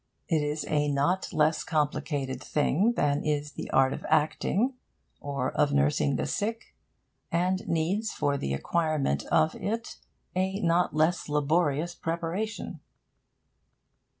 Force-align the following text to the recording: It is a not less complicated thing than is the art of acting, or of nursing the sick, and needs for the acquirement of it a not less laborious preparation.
It 0.27 0.41
is 0.41 0.65
a 0.67 0.87
not 0.91 1.31
less 1.31 1.63
complicated 1.63 2.41
thing 2.43 2.93
than 2.93 3.23
is 3.23 3.51
the 3.51 3.69
art 3.69 3.93
of 3.93 4.03
acting, 4.09 4.73
or 5.19 5.51
of 5.51 5.73
nursing 5.73 6.15
the 6.15 6.25
sick, 6.25 6.73
and 7.31 7.67
needs 7.67 8.11
for 8.11 8.35
the 8.35 8.51
acquirement 8.55 9.25
of 9.25 9.53
it 9.53 9.97
a 10.35 10.59
not 10.61 10.95
less 10.95 11.29
laborious 11.29 11.93
preparation. 11.93 12.79